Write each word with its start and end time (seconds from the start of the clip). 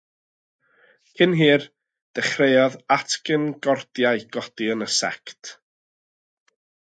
Cyn 1.19 1.35
hir, 1.41 1.65
dechreuodd 2.19 2.79
anghytgordiau 2.97 4.25
godi 4.37 4.71
yn 4.77 4.83
y 4.87 4.91
sect. 4.99 5.53